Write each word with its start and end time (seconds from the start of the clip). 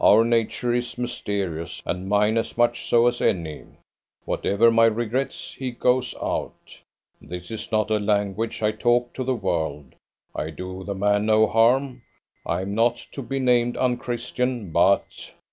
Our 0.00 0.24
nature 0.24 0.74
is 0.74 0.98
mysterious, 0.98 1.84
and 1.86 2.08
mine 2.08 2.36
as 2.36 2.58
much 2.58 2.88
so 2.88 3.06
as 3.06 3.20
any. 3.22 3.62
Whatever 4.24 4.72
my 4.72 4.86
regrets, 4.86 5.54
he 5.54 5.70
goes 5.70 6.16
out. 6.20 6.82
This 7.22 7.52
is 7.52 7.70
not 7.70 7.92
a 7.92 8.00
language 8.00 8.60
I 8.60 8.72
talk 8.72 9.12
to 9.12 9.22
the 9.22 9.36
world. 9.36 9.94
I 10.34 10.50
do 10.50 10.82
the 10.82 10.96
man 10.96 11.26
no 11.26 11.46
harm; 11.46 12.02
I 12.44 12.62
am 12.62 12.74
not 12.74 12.96
to 13.12 13.22
be 13.22 13.38
named 13.38 13.76
unchristian. 13.76 14.72
But 14.72 15.30